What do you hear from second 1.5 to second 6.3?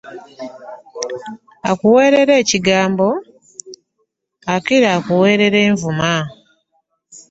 Akuwerera ekigambao akira akuwerera envuma.